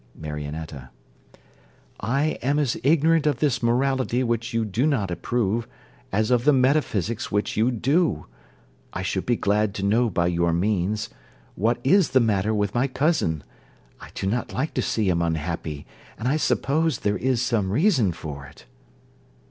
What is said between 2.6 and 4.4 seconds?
ignorant of this morality